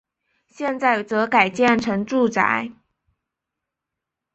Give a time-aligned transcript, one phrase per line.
[0.47, 2.71] 现在则改建成住宅。